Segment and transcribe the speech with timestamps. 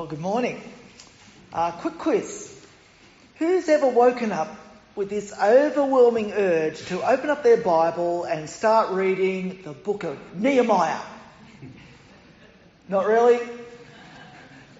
[0.00, 0.58] Well, good morning.
[1.52, 2.58] Uh, quick quiz.
[3.36, 4.48] Who's ever woken up
[4.96, 10.16] with this overwhelming urge to open up their Bible and start reading the book of
[10.34, 11.02] Nehemiah?
[12.88, 13.40] Not really?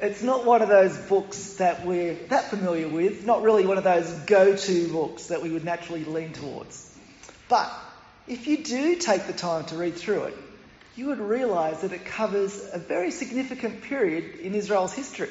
[0.00, 3.84] It's not one of those books that we're that familiar with, not really one of
[3.84, 6.96] those go to books that we would naturally lean towards.
[7.50, 7.70] But
[8.26, 10.36] if you do take the time to read through it,
[11.00, 15.30] you would realize that it covers a very significant period in Israel's history.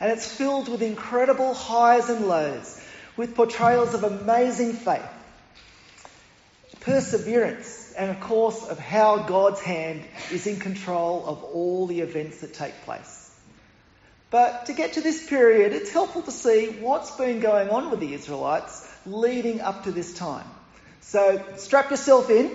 [0.00, 2.80] And it's filled with incredible highs and lows,
[3.14, 5.06] with portrayals of amazing faith,
[6.80, 12.40] perseverance, and of course of how God's hand is in control of all the events
[12.40, 13.30] that take place.
[14.30, 18.00] But to get to this period, it's helpful to see what's been going on with
[18.00, 20.46] the Israelites leading up to this time.
[21.02, 22.50] So strap yourself in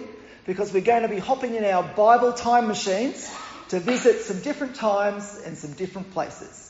[0.47, 3.29] because we're going to be hopping in our Bible time machines
[3.69, 6.63] to visit some different times and some different places.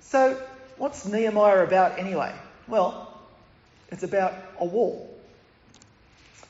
[0.00, 0.36] So,
[0.76, 2.34] what's Nehemiah about anyway?
[2.66, 3.16] Well,
[3.90, 5.08] it's about a wall.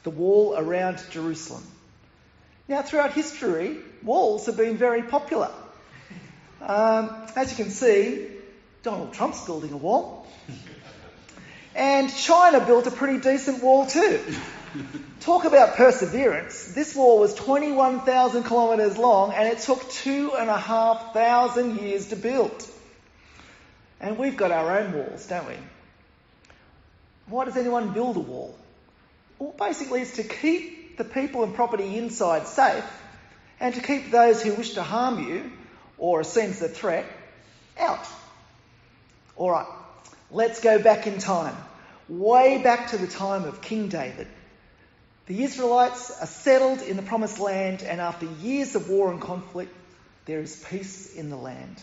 [0.02, 1.62] The wall around Jerusalem.
[2.68, 5.50] Now, throughout history, walls have been very popular.
[6.62, 8.28] Um, as you can see,
[8.82, 10.26] Donald Trump's building a wall.
[11.74, 14.22] And China built a pretty decent wall too.
[15.24, 16.64] Talk about perseverance.
[16.74, 22.08] This wall was 21,000 kilometres long and it took two and a half thousand years
[22.08, 22.52] to build.
[24.00, 25.54] And we've got our own walls, don't we?
[27.26, 28.54] Why does anyone build a wall?
[29.38, 32.84] Well, basically, it's to keep the people and property inside safe
[33.60, 35.50] and to keep those who wish to harm you
[35.96, 37.06] or sense a threat
[37.80, 38.06] out.
[39.36, 39.72] All right,
[40.30, 41.56] let's go back in time,
[42.10, 44.26] way back to the time of King David.
[45.26, 49.74] The Israelites are settled in the promised land, and after years of war and conflict,
[50.26, 51.82] there is peace in the land.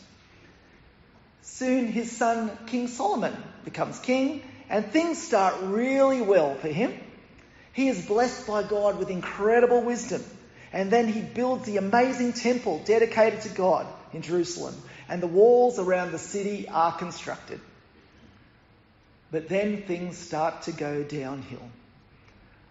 [1.42, 6.94] Soon his son, King Solomon, becomes king, and things start really well for him.
[7.73, 10.23] He is blessed by God with incredible wisdom,
[10.71, 14.76] and then he builds the amazing temple dedicated to God in Jerusalem,
[15.10, 17.60] and the walls around the city are constructed.
[19.32, 21.67] But then things start to go downhill.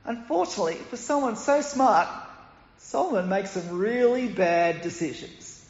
[0.05, 2.09] Unfortunately, for someone so smart,
[2.79, 5.65] Solomon makes some really bad decisions.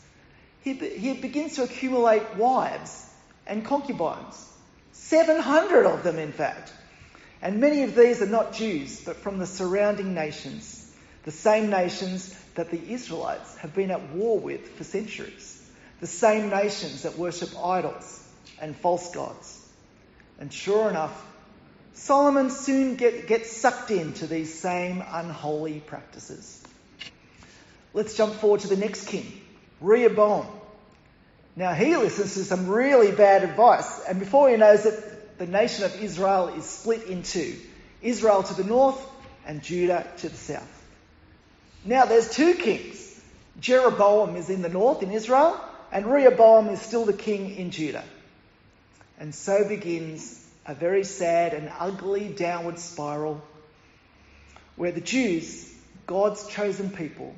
[0.62, 3.08] He, he begins to accumulate wives
[3.46, 4.46] and concubines,
[4.92, 6.72] 700 of them, in fact.
[7.42, 10.90] And many of these are not Jews, but from the surrounding nations,
[11.24, 15.60] the same nations that the Israelites have been at war with for centuries
[16.00, 18.26] the same nations that worship idols
[18.60, 19.66] and false gods.
[20.38, 21.26] And sure enough,
[22.00, 26.62] Solomon soon get, gets sucked into these same unholy practices.
[27.93, 29.31] Let's jump forward to the next king,
[29.83, 30.47] Rehoboam.
[31.56, 35.84] Now he listens to some really bad advice, and before he knows it, the nation
[35.84, 37.55] of Israel is split in two
[38.00, 38.99] Israel to the north
[39.47, 40.87] and Judah to the south.
[41.84, 43.21] Now there's two kings.
[43.61, 45.61] Jeroboam is in the north in Israel,
[45.93, 48.05] and Rehoboam is still the king in Judah.
[49.19, 50.39] And so begins
[50.70, 53.42] a very sad and ugly downward spiral
[54.76, 55.69] where the Jews,
[56.06, 57.34] God's chosen people,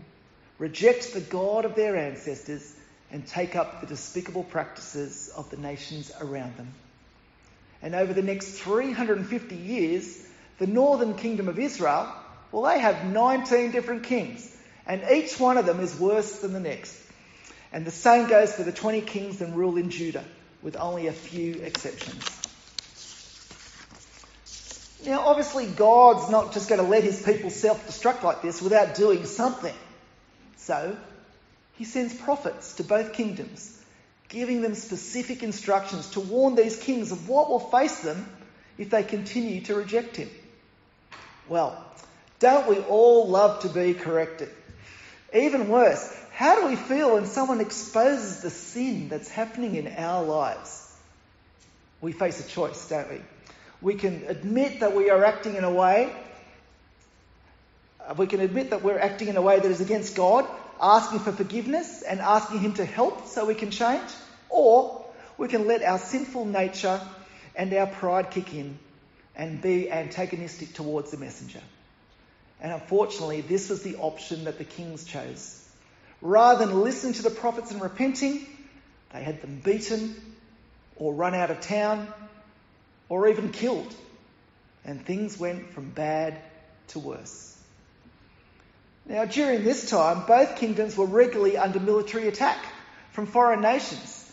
[0.58, 2.76] reject the God of their ancestors
[3.10, 6.74] and take up the despicable practices of the nations around them.
[7.80, 10.22] And over the next 350 years,
[10.58, 12.12] the northern kingdom of Israel,
[12.52, 14.54] well, they have 19 different kings,
[14.86, 16.94] and each one of them is worse than the next.
[17.72, 20.24] And the same goes for the 20 kings that rule in Judah,
[20.60, 22.41] with only a few exceptions.
[25.04, 28.94] Now, obviously, God's not just going to let his people self destruct like this without
[28.94, 29.74] doing something.
[30.56, 30.96] So,
[31.74, 33.80] he sends prophets to both kingdoms,
[34.28, 38.28] giving them specific instructions to warn these kings of what will face them
[38.78, 40.30] if they continue to reject him.
[41.48, 41.84] Well,
[42.38, 44.50] don't we all love to be corrected?
[45.34, 50.22] Even worse, how do we feel when someone exposes the sin that's happening in our
[50.22, 50.92] lives?
[52.00, 53.20] We face a choice, don't we?
[53.82, 56.14] We can admit that we are acting in a way,
[58.00, 60.46] uh, we can admit that we're acting in a way that is against God,
[60.80, 64.08] asking for forgiveness and asking Him to help so we can change,
[64.48, 65.04] or
[65.36, 67.00] we can let our sinful nature
[67.56, 68.78] and our pride kick in
[69.34, 71.60] and be antagonistic towards the messenger.
[72.60, 75.58] And unfortunately, this was the option that the kings chose.
[76.20, 78.46] Rather than listen to the prophets and repenting,
[79.12, 80.14] they had them beaten
[80.94, 82.06] or run out of town
[83.12, 83.94] or even killed.
[84.86, 86.40] And things went from bad
[86.88, 87.54] to worse.
[89.04, 92.56] Now, during this time, both kingdoms were regularly under military attack
[93.10, 94.32] from foreign nations.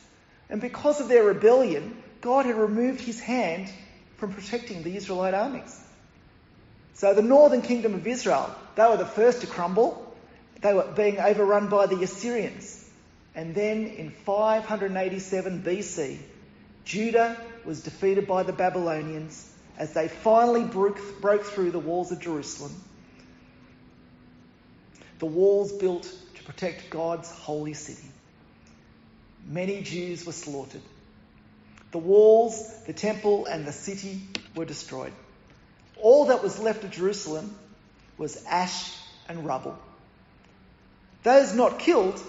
[0.49, 3.69] And because of their rebellion, God had removed his hand
[4.15, 5.77] from protecting the Israelite armies.
[6.93, 10.15] So the northern kingdom of Israel, they were the first to crumble.
[10.61, 12.89] They were being overrun by the Assyrians.
[13.35, 16.17] And then in 587 BC,
[16.85, 17.35] Judah
[17.69, 22.75] was defeated by the Babylonians as they finally broke, broke through the walls of Jerusalem.
[25.19, 28.07] The walls built to protect God's holy city.
[29.45, 30.81] Many Jews were slaughtered.
[31.91, 34.19] The walls, the temple, and the city
[34.55, 35.13] were destroyed.
[36.01, 37.55] All that was left of Jerusalem
[38.17, 39.77] was ash and rubble.
[41.21, 42.19] Those not killed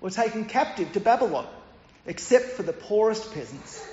[0.00, 1.46] were taken captive to Babylon,
[2.06, 3.86] except for the poorest peasants.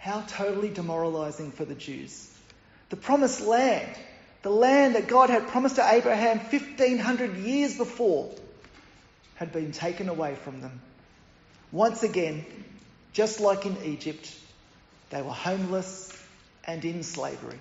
[0.00, 2.26] How totally demoralizing for the Jews.
[2.88, 3.94] The promised land,
[4.40, 8.30] the land that God had promised to Abraham 1500 years before,
[9.34, 10.80] had been taken away from them.
[11.70, 12.46] Once again,
[13.12, 14.34] just like in Egypt,
[15.10, 16.10] they were homeless
[16.64, 17.58] and in slavery.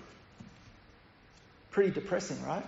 [1.71, 2.65] Pretty depressing, right?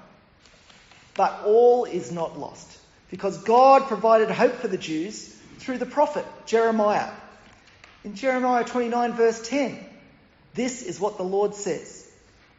[1.15, 2.77] But all is not lost
[3.09, 7.09] because God provided hope for the Jews through the prophet Jeremiah.
[8.03, 9.77] In Jeremiah 29, verse 10,
[10.53, 12.09] this is what the Lord says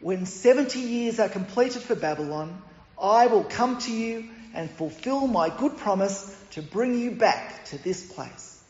[0.00, 2.62] When 70 years are completed for Babylon,
[3.00, 7.82] I will come to you and fulfill my good promise to bring you back to
[7.82, 8.62] this place.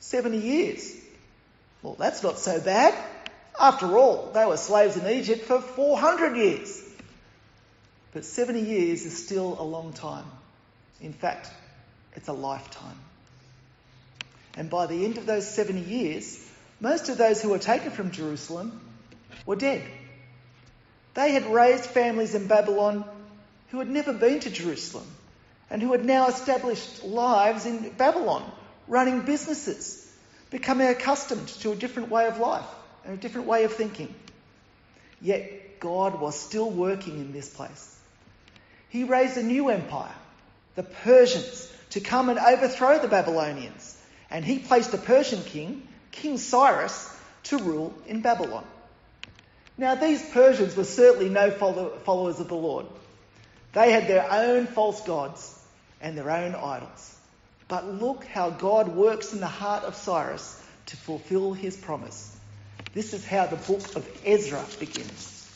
[0.00, 0.96] 70 years.
[1.82, 2.94] Well, that's not so bad.
[3.58, 6.82] After all, they were slaves in Egypt for 400 years.
[8.12, 10.24] But 70 years is still a long time.
[11.00, 11.50] In fact,
[12.14, 12.98] it's a lifetime.
[14.56, 16.38] And by the end of those 70 years,
[16.80, 18.80] most of those who were taken from Jerusalem
[19.46, 19.82] were dead.
[21.14, 23.04] They had raised families in Babylon
[23.70, 25.06] who had never been to Jerusalem
[25.68, 28.50] and who had now established lives in Babylon
[28.88, 30.10] running businesses,
[30.50, 32.66] becoming accustomed to a different way of life
[33.04, 34.12] and a different way of thinking.
[35.20, 37.96] Yet God was still working in this place.
[38.88, 40.14] He raised a new empire,
[40.74, 43.89] the Persians, to come and overthrow the Babylonians.
[44.30, 48.64] And he placed a Persian king, King Cyrus, to rule in Babylon.
[49.76, 52.86] Now, these Persians were certainly no followers of the Lord.
[53.72, 55.58] They had their own false gods
[56.00, 57.16] and their own idols.
[57.68, 62.36] But look how God works in the heart of Cyrus to fulfill his promise.
[62.94, 65.48] This is how the book of Ezra begins.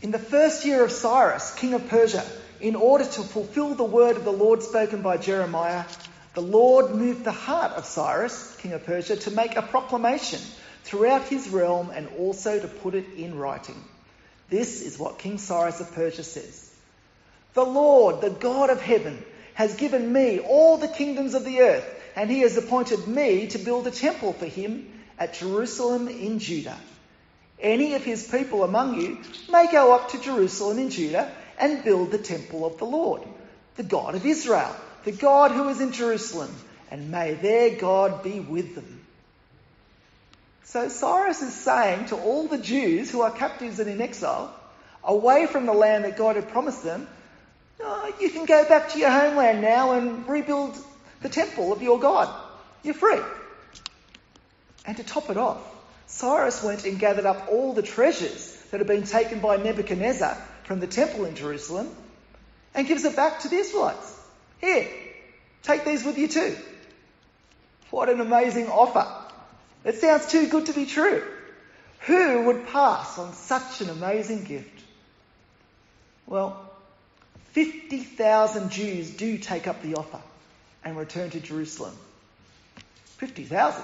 [0.00, 2.24] In the first year of Cyrus, king of Persia,
[2.60, 5.84] in order to fulfill the word of the Lord spoken by Jeremiah,
[6.38, 10.38] the Lord moved the heart of Cyrus, king of Persia, to make a proclamation
[10.84, 13.74] throughout his realm and also to put it in writing.
[14.48, 16.72] This is what King Cyrus of Persia says
[17.54, 19.20] The Lord, the God of heaven,
[19.54, 23.58] has given me all the kingdoms of the earth, and he has appointed me to
[23.58, 24.86] build a temple for him
[25.18, 26.78] at Jerusalem in Judah.
[27.58, 29.18] Any of his people among you
[29.50, 33.22] may go up to Jerusalem in Judah and build the temple of the Lord,
[33.74, 36.54] the God of Israel, the God who is in Jerusalem,
[36.90, 39.00] and may their God be with them.
[40.64, 44.54] So Cyrus is saying to all the Jews who are captives and in exile,
[45.02, 47.08] away from the land that God had promised them,
[47.80, 50.76] oh, you can go back to your homeland now and rebuild
[51.22, 52.28] the temple of your God.
[52.82, 53.20] You're free.
[54.84, 55.62] And to top it off,
[56.06, 60.80] Cyrus went and gathered up all the treasures that had been taken by Nebuchadnezzar from
[60.80, 61.88] the temple in Jerusalem
[62.74, 64.17] and gives it back to the Israelites.
[64.60, 64.88] Here,
[65.62, 66.56] take these with you too.
[67.90, 69.06] What an amazing offer.
[69.84, 71.22] It sounds too good to be true.
[72.00, 74.82] Who would pass on such an amazing gift?
[76.26, 76.70] Well,
[77.52, 80.20] 50,000 Jews do take up the offer
[80.84, 81.96] and return to Jerusalem.
[83.16, 83.82] 50,000.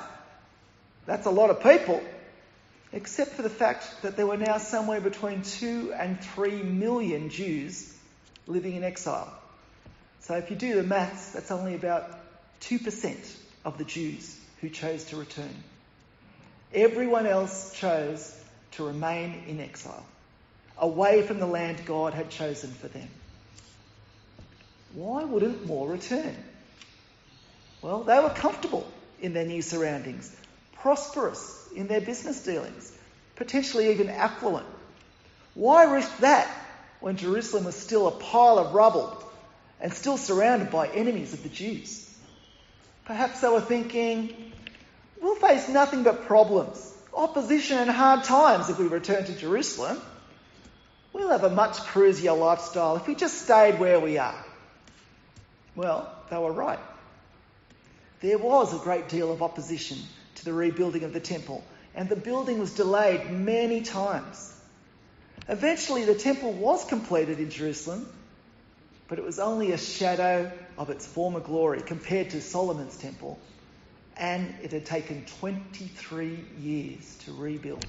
[1.06, 2.02] That's a lot of people,
[2.92, 7.92] except for the fact that there were now somewhere between 2 and 3 million Jews
[8.46, 9.32] living in exile.
[10.24, 12.10] So if you do the maths, that's only about
[12.60, 13.16] 2%
[13.64, 15.54] of the Jews who chose to return.
[16.72, 18.38] Everyone else chose
[18.72, 20.04] to remain in exile,
[20.76, 23.08] away from the land God had chosen for them
[24.94, 26.36] why wouldn't more return?
[27.82, 28.86] Well, they were comfortable
[29.20, 30.34] in their new surroundings,
[30.74, 32.92] prosperous in their business dealings,
[33.36, 34.66] potentially even affluent.
[35.54, 36.48] Why risk that
[37.00, 39.22] when Jerusalem was still a pile of rubble
[39.80, 42.10] and still surrounded by enemies of the Jews?
[43.04, 44.52] Perhaps they were thinking,
[45.20, 50.00] we'll face nothing but problems, opposition, and hard times if we return to Jerusalem.
[51.12, 54.44] We'll have a much cruisier lifestyle if we just stayed where we are.
[55.76, 56.78] Well, they were right.
[58.20, 59.98] there was a great deal of opposition
[60.36, 61.62] to the rebuilding of the temple,
[61.94, 64.52] and the building was delayed many times.
[65.48, 68.08] Eventually, the temple was completed in Jerusalem,
[69.08, 73.38] but it was only a shadow of its former glory compared to Solomon's temple,
[74.16, 77.84] and it had taken 23 years to rebuild.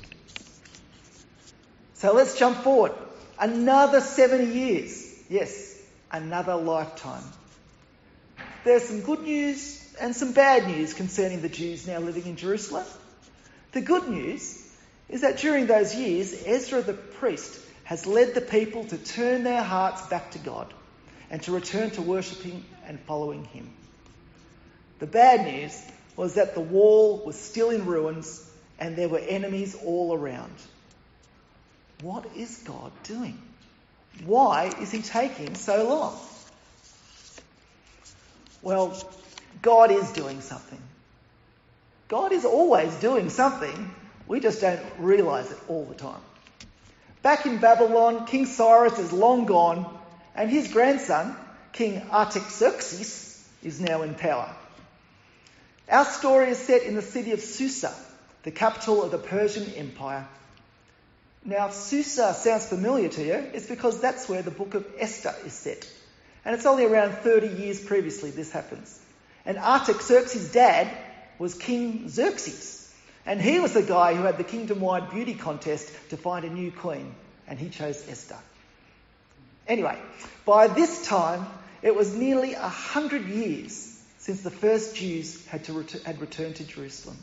[1.93, 2.91] So let's jump forward.
[3.39, 5.13] Another 70 years.
[5.29, 5.79] Yes,
[6.11, 7.23] another lifetime.
[8.63, 12.85] There's some good news and some bad news concerning the Jews now living in Jerusalem.
[13.71, 14.61] The good news
[15.07, 19.61] is that during those years, Ezra the priest has led the people to turn their
[19.63, 20.73] hearts back to God
[21.29, 23.69] and to return to worshipping and following Him.
[24.99, 25.81] The bad news
[26.15, 30.53] was that the wall was still in ruins and there were enemies all around.
[32.01, 33.41] What is God doing?
[34.25, 36.19] Why is He taking so long?
[38.61, 38.97] Well,
[39.61, 40.81] God is doing something.
[42.07, 43.91] God is always doing something.
[44.27, 46.21] We just don't realize it all the time.
[47.21, 49.99] Back in Babylon, King Cyrus is long gone,
[50.35, 51.35] and his grandson,
[51.73, 54.53] King Artaxerxes, is now in power.
[55.89, 57.93] Our story is set in the city of Susa,
[58.43, 60.27] the capital of the Persian Empire.
[61.43, 63.33] Now, Susa sounds familiar to you.
[63.53, 65.87] It's because that's where the book of Esther is set.
[66.43, 68.99] And it's only around 30 years previously this happens.
[69.45, 70.89] And Artaxerxes' dad
[71.37, 72.93] was King Xerxes.
[73.27, 76.49] And he was the guy who had the kingdom wide beauty contest to find a
[76.49, 77.13] new queen.
[77.47, 78.37] And he chose Esther.
[79.67, 79.99] Anyway,
[80.45, 81.45] by this time,
[81.81, 86.63] it was nearly a hundred years since the first Jews had, ret- had returned to
[86.63, 87.17] Jerusalem.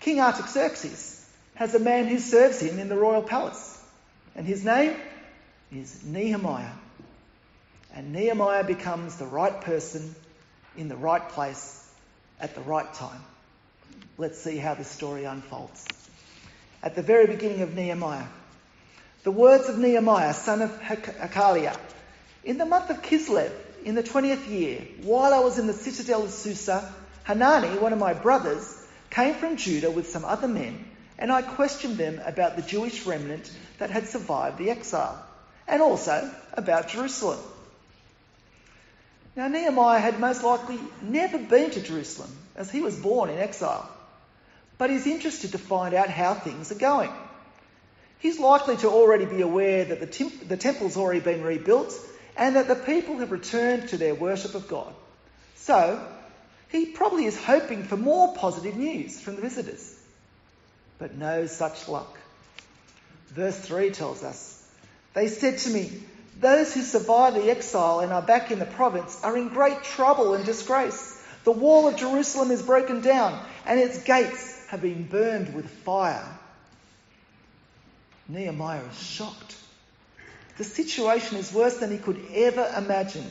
[0.00, 3.84] King Artaxerxes has a man who serves him in the royal palace.
[4.36, 4.94] And his name
[5.72, 6.70] is Nehemiah.
[7.92, 10.14] And Nehemiah becomes the right person
[10.76, 11.84] in the right place
[12.38, 13.22] at the right time.
[14.16, 16.08] Let's see how this story unfolds.
[16.82, 18.26] At the very beginning of Nehemiah,
[19.22, 21.76] the words of Nehemiah, son of Hachaliah,
[22.44, 23.52] in the month of Kislev,
[23.84, 26.92] in the 20th year, while I was in the citadel of Susa,
[27.24, 30.84] Hanani, one of my brothers, came from Judah with some other men
[31.18, 35.20] and I questioned them about the Jewish remnant that had survived the exile,
[35.66, 37.40] and also about Jerusalem.
[39.34, 43.88] Now, Nehemiah had most likely never been to Jerusalem, as he was born in exile,
[44.78, 47.10] but he's interested to find out how things are going.
[48.18, 51.94] He's likely to already be aware that the, temp- the temple's already been rebuilt
[52.36, 54.92] and that the people have returned to their worship of God.
[55.56, 56.04] So,
[56.68, 59.98] he probably is hoping for more positive news from the visitors
[60.98, 62.18] but no such luck.
[63.28, 64.62] Verse 3 tells us
[65.14, 65.90] They said to me,
[66.40, 70.34] Those who survive the exile and are back in the province are in great trouble
[70.34, 71.14] and disgrace.
[71.44, 76.37] The wall of Jerusalem is broken down, and its gates have been burned with fire.
[78.28, 79.56] Nehemiah is shocked.
[80.58, 83.24] The situation is worse than he could ever imagine.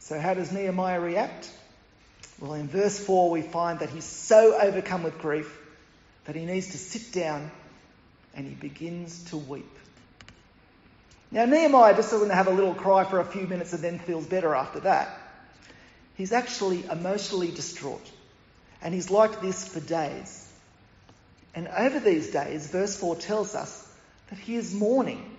[0.00, 1.50] So, how does Nehemiah react?
[2.40, 5.58] Well, in verse 4, we find that he's so overcome with grief
[6.24, 7.50] that he needs to sit down
[8.34, 9.78] and he begins to weep.
[11.30, 14.26] Now, Nehemiah just doesn't have a little cry for a few minutes and then feels
[14.26, 15.16] better after that.
[16.16, 18.04] He's actually emotionally distraught.
[18.82, 20.49] And he's like this for days.
[21.54, 23.88] And over these days, verse 4 tells us
[24.28, 25.36] that he is mourning.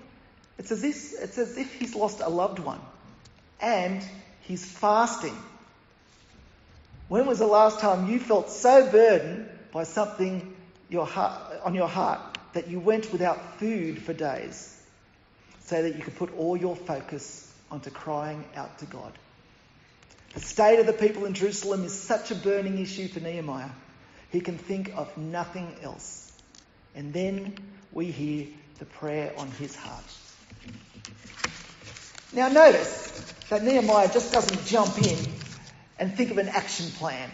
[0.57, 2.81] It's as if, it's as if he's lost a loved one.
[3.61, 4.03] And
[4.41, 5.35] he's fasting.
[7.07, 10.55] When was the last time you felt so burdened by something
[10.89, 12.19] your heart, on your heart
[12.53, 14.77] that you went without food for days
[15.65, 19.13] so that you could put all your focus onto crying out to God.
[20.33, 23.69] The state of the people in Jerusalem is such a burning issue for Nehemiah.
[24.31, 26.31] He can think of nothing else.
[26.95, 27.55] And then
[27.91, 28.47] we hear
[28.79, 30.03] the prayer on his heart.
[32.33, 35.17] Now notice that Nehemiah just doesn't jump in
[35.99, 37.29] and think of an action plan.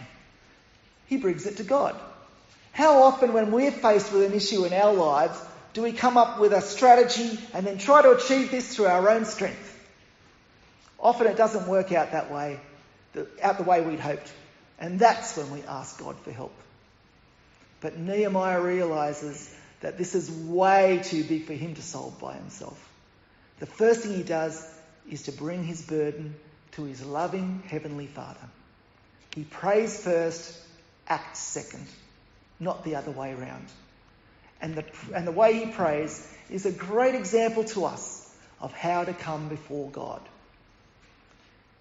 [1.06, 1.94] He brings it to God.
[2.72, 5.38] How often, when we're faced with an issue in our lives,
[5.72, 9.08] do we come up with a strategy and then try to achieve this through our
[9.08, 9.74] own strength?
[10.98, 12.60] Often it doesn't work out that way,
[13.42, 14.32] out the way we'd hoped.
[14.78, 16.54] And that's when we ask God for help.
[17.80, 22.84] But Nehemiah realizes that this is way too big for him to solve by himself.
[23.60, 24.66] The first thing he does
[25.10, 26.34] is to bring his burden
[26.72, 28.48] to his loving Heavenly Father.
[29.34, 30.58] He prays first,
[31.08, 31.86] acts second
[32.60, 33.66] not the other way around.
[34.60, 38.28] And the, and the way he prays is a great example to us
[38.60, 40.20] of how to come before God.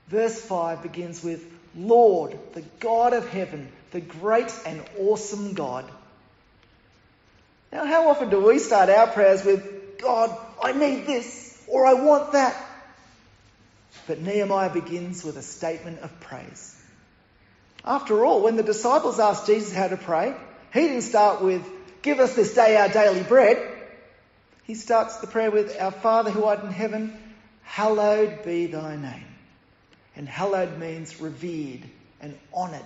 [0.08, 1.44] Verse 5 begins with,
[1.78, 5.86] Lord, the God of heaven, the great and awesome God.
[7.72, 11.94] Now, how often do we start our prayers with, God, I need this, or I
[11.94, 12.56] want that?
[14.08, 16.74] But Nehemiah begins with a statement of praise.
[17.86, 20.34] After all, when the disciples asked Jesus how to pray,
[20.74, 21.64] he didn't start with,
[22.02, 23.58] Give us this day our daily bread.
[24.64, 27.18] He starts the prayer with, Our Father who art in heaven,
[27.64, 29.27] hallowed be thy name.
[30.18, 31.84] And hallowed means revered
[32.20, 32.82] and honoured.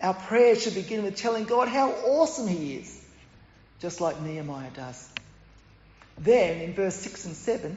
[0.00, 3.04] Our prayer should begin with telling God how awesome He is,
[3.80, 5.08] just like Nehemiah does.
[6.16, 7.76] Then, in verse 6 and 7,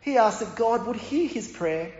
[0.00, 1.92] he asks that God would hear his prayer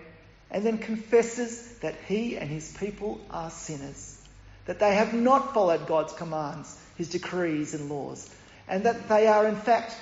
[0.51, 4.21] and then confesses that he and his people are sinners,
[4.67, 8.29] that they have not followed God's commands, his decrees and laws,
[8.69, 9.95] and that they are in fact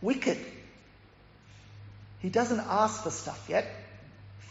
[0.00, 0.38] wicked.
[2.20, 3.66] He doesn't ask for stuff yet.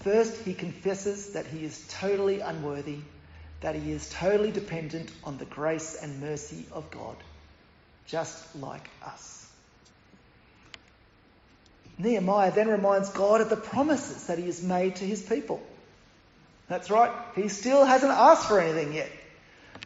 [0.08, 3.00] First, he confesses that he is totally unworthy,
[3.60, 7.18] that he is totally dependent on the grace and mercy of God,
[8.06, 9.46] just like us.
[11.98, 15.62] Nehemiah then reminds God of the promises that he has made to his people.
[16.70, 19.12] That's right, he still hasn't asked for anything yet.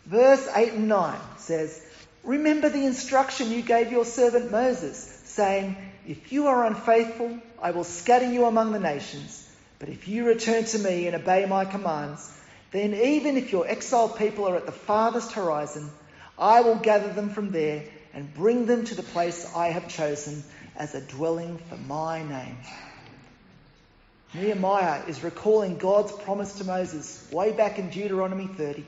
[0.05, 1.83] Verse 8 and 9 says,
[2.23, 5.75] Remember the instruction you gave your servant Moses, saying,
[6.07, 9.40] If you are unfaithful, I will scatter you among the nations.
[9.81, 12.31] But if you return to me and obey my commands,
[12.69, 15.89] then even if your exiled people are at the farthest horizon,
[16.37, 20.43] I will gather them from there and bring them to the place I have chosen
[20.75, 22.57] as a dwelling for my name.
[24.35, 28.85] Nehemiah is recalling God's promise to Moses way back in Deuteronomy 30.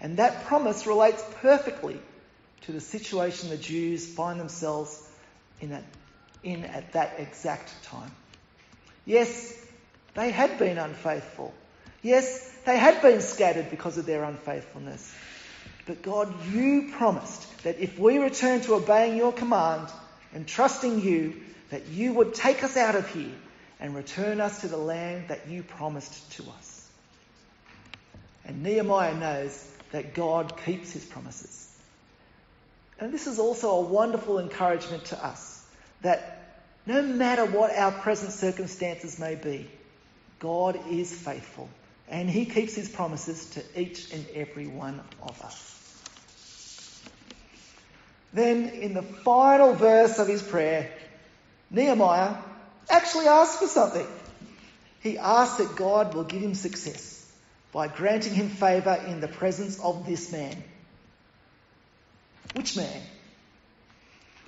[0.00, 2.00] And that promise relates perfectly
[2.62, 5.06] to the situation the Jews find themselves
[5.60, 5.84] in at,
[6.42, 8.10] in at that exact time.
[9.04, 9.66] Yes,
[10.18, 11.54] they had been unfaithful.
[12.02, 15.14] Yes, they had been scattered because of their unfaithfulness.
[15.86, 19.88] But God, you promised that if we return to obeying your command
[20.34, 21.36] and trusting you,
[21.70, 23.30] that you would take us out of here
[23.78, 26.88] and return us to the land that you promised to us.
[28.44, 31.72] And Nehemiah knows that God keeps his promises.
[32.98, 35.64] And this is also a wonderful encouragement to us
[36.02, 39.70] that no matter what our present circumstances may be,
[40.38, 41.68] God is faithful
[42.08, 45.74] and he keeps his promises to each and every one of us.
[48.32, 50.90] Then, in the final verse of his prayer,
[51.70, 52.34] Nehemiah
[52.90, 54.06] actually asks for something.
[55.00, 57.14] He asks that God will give him success
[57.72, 60.62] by granting him favour in the presence of this man.
[62.54, 63.02] Which man?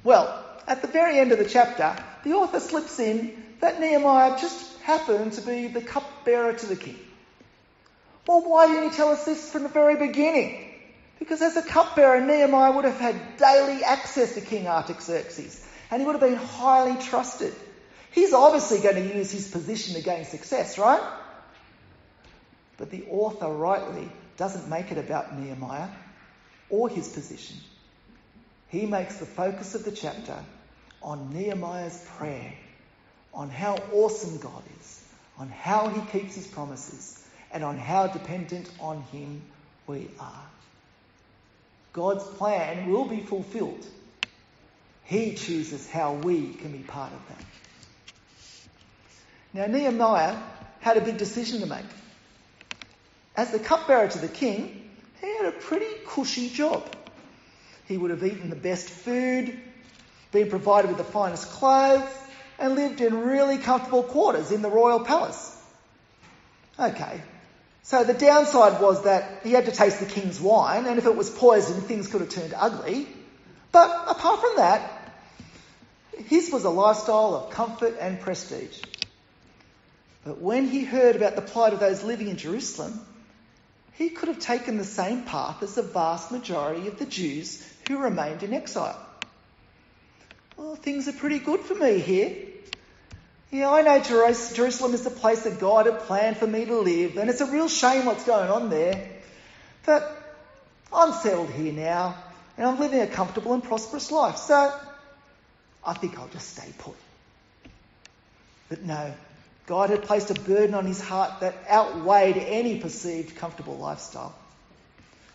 [0.03, 4.70] Well, at the very end of the chapter, the author slips in that Nehemiah just
[4.83, 6.99] happened to be the cupbearer to the king.
[8.27, 10.67] Well, why didn't he tell us this from the very beginning?
[11.19, 16.07] Because as a cupbearer, Nehemiah would have had daily access to King Artaxerxes, and he
[16.07, 17.55] would have been highly trusted.
[18.13, 21.03] He's obviously going to use his position to gain success, right?
[22.77, 25.89] But the author rightly doesn't make it about Nehemiah
[26.71, 27.57] or his position.
[28.69, 30.37] He makes the focus of the chapter
[31.03, 32.55] on Nehemiah's prayer,
[33.33, 35.05] on how awesome God is,
[35.39, 39.43] on how he keeps his promises, and on how dependent on him
[39.87, 40.47] we are.
[41.93, 43.85] God's plan will be fulfilled.
[45.05, 47.45] He chooses how we can be part of that.
[49.53, 50.37] Now, Nehemiah
[50.81, 51.85] had a big decision to make.
[53.37, 54.91] As the cupbearer to the king,
[55.21, 56.85] he had a pretty cushy job.
[57.87, 59.59] He would have eaten the best food,
[60.31, 62.09] been provided with the finest clothes,
[62.61, 65.57] and lived in really comfortable quarters in the royal palace.
[66.79, 67.21] Okay,
[67.83, 71.17] so the downside was that he had to taste the king's wine, and if it
[71.17, 73.09] was poison, things could have turned ugly.
[73.73, 75.13] But apart from that,
[76.27, 78.83] his was a lifestyle of comfort and prestige.
[80.25, 83.01] But when he heard about the plight of those living in Jerusalem,
[83.95, 87.99] he could have taken the same path as the vast majority of the Jews who
[87.99, 88.99] remained in exile.
[90.57, 92.37] Well, things are pretty good for me here.
[93.51, 97.17] Yeah, I know Jerusalem is the place that God had planned for me to live,
[97.17, 99.09] and it's a real shame what's going on there.
[99.85, 100.17] But
[100.93, 102.17] I'm settled here now,
[102.57, 104.73] and I'm living a comfortable and prosperous life, so
[105.85, 106.95] I think I'll just stay put.
[108.69, 109.13] But no,
[109.67, 114.35] God had placed a burden on his heart that outweighed any perceived comfortable lifestyle.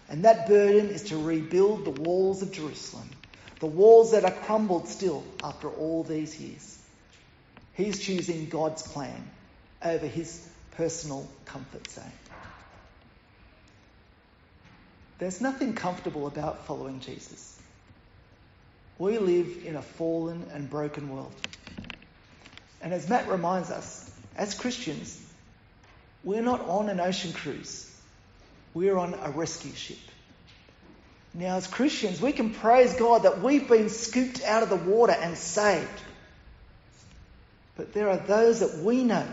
[0.08, 3.10] And that burden is to rebuild the walls of Jerusalem,
[3.60, 6.75] the walls that are crumbled still after all these years.
[7.76, 9.30] He's choosing God's plan
[9.84, 12.12] over his personal comfort zone.
[15.20, 17.60] There's nothing comfortable about following Jesus.
[18.98, 21.34] We live in a fallen and broken world.
[22.82, 25.22] And as Matt reminds us, as Christians,
[26.24, 27.92] we're not on an ocean cruise.
[28.74, 29.98] We're on a rescue ship.
[31.34, 35.14] Now, as Christians, we can praise God that we've been scooped out of the water
[35.14, 36.02] and saved.
[37.76, 39.28] But there are those that we know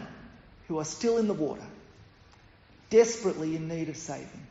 [0.68, 1.64] who are still in the water,
[2.90, 4.46] desperately in need of saving.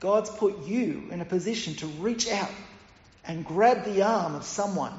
[0.00, 2.50] God's put you in a position to reach out
[3.24, 4.98] and grab the arm of someone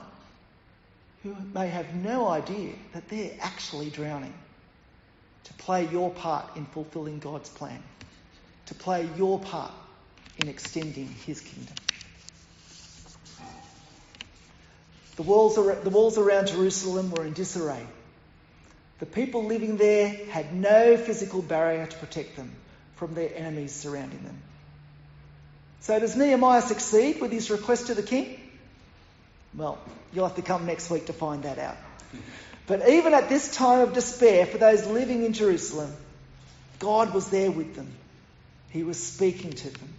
[1.23, 4.33] who may have no idea that they're actually drowning,
[5.45, 7.81] to play your part in fulfilling God's plan,
[8.67, 9.71] to play your part
[10.37, 11.75] in extending His kingdom.
[15.19, 17.85] The walls, the walls around Jerusalem were in disarray.
[18.99, 22.53] The people living there had no physical barrier to protect them
[22.95, 24.37] from their enemies surrounding them.
[25.81, 28.39] So, does Nehemiah succeed with his request to the king?
[29.53, 29.77] Well,
[30.13, 31.75] you'll have to come next week to find that out.
[32.65, 35.93] But even at this time of despair for those living in Jerusalem,
[36.79, 37.91] God was there with them.
[38.69, 39.93] He was speaking to them.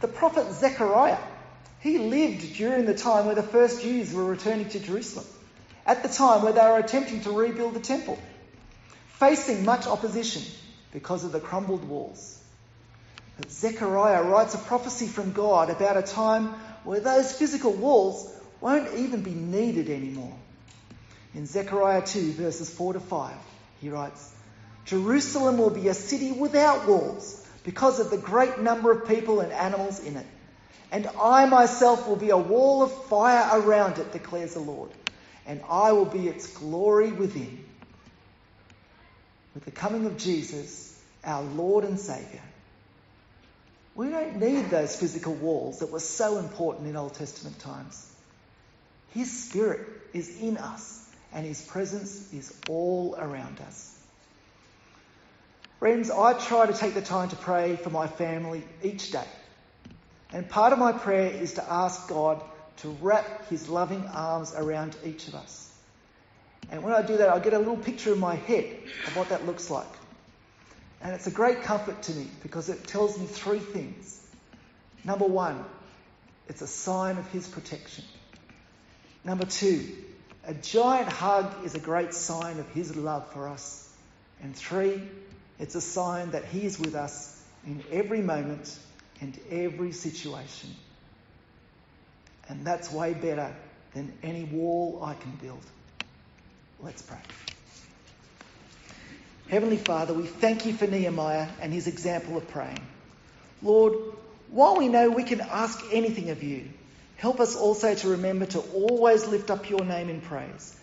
[0.00, 1.18] The prophet Zechariah
[1.80, 5.26] he lived during the time where the first Jews were returning to Jerusalem,
[5.86, 8.18] at the time where they were attempting to rebuild the temple,
[9.18, 10.42] facing much opposition
[10.92, 12.42] because of the crumbled walls.
[13.36, 16.48] But Zechariah writes a prophecy from God about a time
[16.82, 18.28] where those physical walls
[18.60, 20.36] won't even be needed anymore.
[21.34, 23.34] In Zechariah 2, verses 4 to 5,
[23.80, 24.34] he writes,
[24.86, 29.52] Jerusalem will be a city without walls because of the great number of people and
[29.52, 30.26] animals in it.
[30.90, 34.90] And I myself will be a wall of fire around it, declares the Lord,
[35.46, 37.64] and I will be its glory within.
[39.54, 42.42] With the coming of Jesus, our Lord and Saviour,
[43.94, 48.14] we don't need those physical walls that were so important in Old Testament times.
[49.12, 49.80] His Spirit
[50.14, 53.98] is in us, and His presence is all around us.
[55.80, 59.26] Friends, I try to take the time to pray for my family each day.
[60.32, 62.42] And part of my prayer is to ask God
[62.78, 65.70] to wrap his loving arms around each of us.
[66.70, 69.30] And when I do that, I get a little picture in my head of what
[69.30, 69.86] that looks like.
[71.00, 74.20] And it's a great comfort to me because it tells me three things.
[75.04, 75.64] Number one,
[76.48, 78.04] it's a sign of his protection.
[79.24, 79.86] Number two,
[80.44, 83.88] a giant hug is a great sign of his love for us.
[84.42, 85.02] And three,
[85.58, 88.76] it's a sign that he is with us in every moment
[89.20, 90.74] and every situation.
[92.48, 93.54] And that's way better
[93.94, 95.62] than any wall I can build.
[96.80, 97.18] Let's pray.
[99.50, 102.86] Heavenly Father, we thank you for Nehemiah and his example of praying.
[103.62, 103.94] Lord,
[104.50, 106.68] while we know we can ask anything of you,
[107.16, 110.78] help us also to remember to always lift up your name in praise,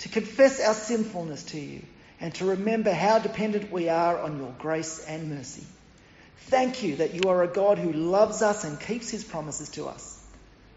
[0.00, 1.82] to confess our sinfulness to you,
[2.20, 5.64] and to remember how dependent we are on your grace and mercy.
[6.48, 9.86] Thank you that you are a God who loves us and keeps his promises to
[9.86, 10.18] us.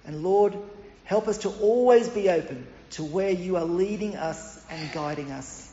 [0.05, 0.57] And Lord,
[1.03, 5.69] help us to always be open to where you are leading us and guiding us.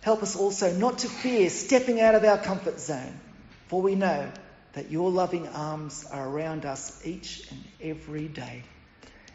[0.00, 3.20] Help us also not to fear stepping out of our comfort zone,
[3.68, 4.30] for we know
[4.72, 8.64] that your loving arms are around us each and every day.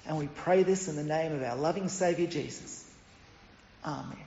[0.06, 2.90] And we pray this in the name of our loving Saviour Jesus.
[3.84, 4.18] Amen.